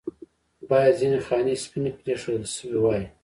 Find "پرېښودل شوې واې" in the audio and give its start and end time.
1.99-3.03